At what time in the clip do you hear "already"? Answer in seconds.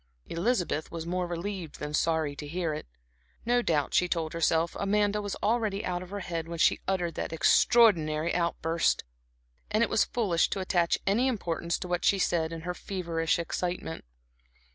5.43-5.85